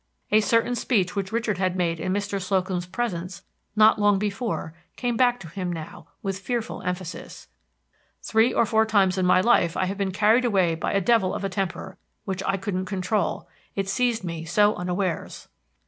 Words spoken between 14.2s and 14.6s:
me